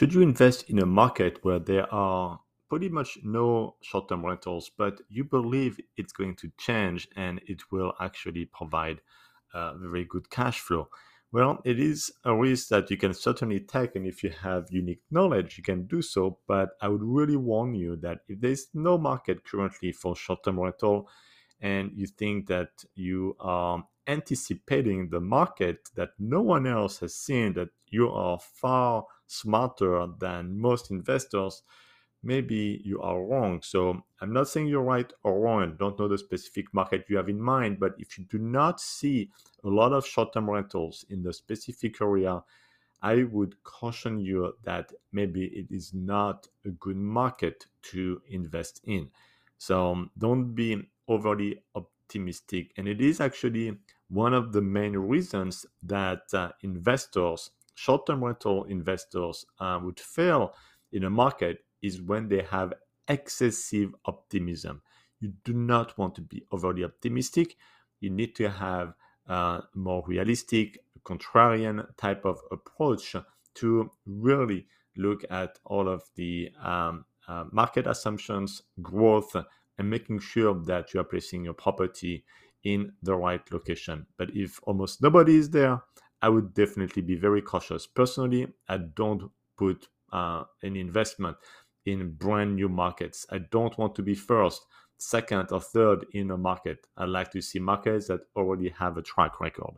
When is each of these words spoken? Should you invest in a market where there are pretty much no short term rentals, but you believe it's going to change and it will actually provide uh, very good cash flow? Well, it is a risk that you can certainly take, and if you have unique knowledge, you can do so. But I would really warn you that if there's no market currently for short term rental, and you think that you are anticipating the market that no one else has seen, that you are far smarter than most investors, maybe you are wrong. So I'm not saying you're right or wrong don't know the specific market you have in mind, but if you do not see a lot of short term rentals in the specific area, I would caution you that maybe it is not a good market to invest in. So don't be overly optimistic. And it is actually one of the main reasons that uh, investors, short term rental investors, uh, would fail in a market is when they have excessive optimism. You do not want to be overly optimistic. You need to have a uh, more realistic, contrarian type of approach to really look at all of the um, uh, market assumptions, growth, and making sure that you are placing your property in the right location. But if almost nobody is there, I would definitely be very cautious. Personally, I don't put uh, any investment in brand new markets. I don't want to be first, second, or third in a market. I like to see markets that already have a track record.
Should 0.00 0.14
you 0.14 0.22
invest 0.22 0.70
in 0.70 0.78
a 0.78 0.86
market 0.86 1.40
where 1.42 1.58
there 1.58 1.92
are 1.92 2.40
pretty 2.70 2.88
much 2.88 3.18
no 3.22 3.76
short 3.82 4.08
term 4.08 4.24
rentals, 4.24 4.70
but 4.78 5.02
you 5.10 5.24
believe 5.24 5.78
it's 5.98 6.14
going 6.14 6.36
to 6.36 6.50
change 6.56 7.06
and 7.16 7.38
it 7.46 7.70
will 7.70 7.92
actually 8.00 8.46
provide 8.46 9.02
uh, 9.52 9.74
very 9.74 10.06
good 10.06 10.30
cash 10.30 10.58
flow? 10.58 10.88
Well, 11.32 11.60
it 11.66 11.78
is 11.78 12.10
a 12.24 12.34
risk 12.34 12.68
that 12.68 12.90
you 12.90 12.96
can 12.96 13.12
certainly 13.12 13.60
take, 13.60 13.94
and 13.94 14.06
if 14.06 14.24
you 14.24 14.30
have 14.30 14.68
unique 14.70 15.02
knowledge, 15.10 15.58
you 15.58 15.62
can 15.62 15.84
do 15.84 16.00
so. 16.00 16.38
But 16.48 16.70
I 16.80 16.88
would 16.88 17.02
really 17.02 17.36
warn 17.36 17.74
you 17.74 17.96
that 17.96 18.20
if 18.26 18.40
there's 18.40 18.68
no 18.72 18.96
market 18.96 19.44
currently 19.44 19.92
for 19.92 20.16
short 20.16 20.44
term 20.44 20.60
rental, 20.60 21.10
and 21.60 21.92
you 21.94 22.06
think 22.06 22.46
that 22.46 22.70
you 22.94 23.36
are 23.38 23.84
anticipating 24.06 25.10
the 25.10 25.20
market 25.20 25.90
that 25.94 26.12
no 26.18 26.40
one 26.40 26.66
else 26.66 27.00
has 27.00 27.14
seen, 27.14 27.52
that 27.52 27.68
you 27.90 28.08
are 28.08 28.38
far 28.38 29.04
smarter 29.30 30.06
than 30.18 30.60
most 30.60 30.90
investors, 30.90 31.62
maybe 32.22 32.80
you 32.84 33.00
are 33.00 33.22
wrong. 33.24 33.62
So 33.62 34.02
I'm 34.20 34.32
not 34.32 34.48
saying 34.48 34.66
you're 34.66 34.82
right 34.82 35.10
or 35.22 35.40
wrong 35.40 35.76
don't 35.78 35.98
know 35.98 36.08
the 36.08 36.18
specific 36.18 36.72
market 36.74 37.06
you 37.08 37.16
have 37.16 37.28
in 37.28 37.40
mind, 37.40 37.80
but 37.80 37.94
if 37.98 38.18
you 38.18 38.24
do 38.24 38.38
not 38.38 38.80
see 38.80 39.30
a 39.64 39.68
lot 39.68 39.92
of 39.92 40.06
short 40.06 40.32
term 40.32 40.50
rentals 40.50 41.04
in 41.08 41.22
the 41.22 41.32
specific 41.32 42.00
area, 42.00 42.42
I 43.02 43.22
would 43.22 43.62
caution 43.62 44.20
you 44.20 44.52
that 44.64 44.92
maybe 45.12 45.44
it 45.46 45.66
is 45.70 45.94
not 45.94 46.48
a 46.66 46.70
good 46.70 46.96
market 46.96 47.66
to 47.92 48.20
invest 48.28 48.82
in. 48.84 49.08
So 49.56 50.06
don't 50.18 50.54
be 50.54 50.88
overly 51.08 51.62
optimistic. 51.74 52.72
And 52.76 52.86
it 52.86 53.00
is 53.00 53.20
actually 53.20 53.78
one 54.08 54.34
of 54.34 54.52
the 54.52 54.60
main 54.60 54.96
reasons 54.96 55.64
that 55.82 56.22
uh, 56.34 56.50
investors, 56.62 57.50
short 57.74 58.06
term 58.06 58.24
rental 58.24 58.64
investors, 58.64 59.44
uh, 59.58 59.78
would 59.82 60.00
fail 60.00 60.54
in 60.92 61.04
a 61.04 61.10
market 61.10 61.64
is 61.82 62.02
when 62.02 62.28
they 62.28 62.42
have 62.42 62.72
excessive 63.08 63.94
optimism. 64.04 64.82
You 65.20 65.32
do 65.44 65.52
not 65.52 65.96
want 65.98 66.14
to 66.16 66.22
be 66.22 66.44
overly 66.52 66.84
optimistic. 66.84 67.56
You 68.00 68.10
need 68.10 68.34
to 68.36 68.48
have 68.48 68.94
a 69.28 69.32
uh, 69.32 69.60
more 69.74 70.02
realistic, 70.06 70.78
contrarian 71.04 71.86
type 71.96 72.24
of 72.24 72.38
approach 72.50 73.16
to 73.54 73.90
really 74.06 74.66
look 74.96 75.22
at 75.30 75.58
all 75.64 75.88
of 75.88 76.02
the 76.16 76.50
um, 76.62 77.04
uh, 77.28 77.44
market 77.52 77.86
assumptions, 77.86 78.62
growth, 78.82 79.36
and 79.78 79.88
making 79.88 80.18
sure 80.18 80.54
that 80.64 80.92
you 80.92 81.00
are 81.00 81.04
placing 81.04 81.44
your 81.44 81.54
property 81.54 82.24
in 82.64 82.92
the 83.02 83.14
right 83.14 83.40
location. 83.52 84.06
But 84.18 84.30
if 84.34 84.60
almost 84.64 85.02
nobody 85.02 85.36
is 85.36 85.50
there, 85.50 85.82
I 86.22 86.28
would 86.28 86.54
definitely 86.54 87.02
be 87.02 87.16
very 87.16 87.42
cautious. 87.42 87.86
Personally, 87.86 88.48
I 88.68 88.78
don't 88.78 89.30
put 89.56 89.88
uh, 90.12 90.44
any 90.62 90.80
investment 90.80 91.36
in 91.86 92.12
brand 92.12 92.56
new 92.56 92.68
markets. 92.68 93.26
I 93.30 93.38
don't 93.38 93.76
want 93.78 93.94
to 93.96 94.02
be 94.02 94.14
first, 94.14 94.66
second, 94.98 95.50
or 95.50 95.60
third 95.60 96.06
in 96.12 96.30
a 96.30 96.36
market. 96.36 96.86
I 96.96 97.04
like 97.06 97.30
to 97.32 97.40
see 97.40 97.58
markets 97.58 98.08
that 98.08 98.20
already 98.36 98.68
have 98.68 98.96
a 98.96 99.02
track 99.02 99.40
record. 99.40 99.76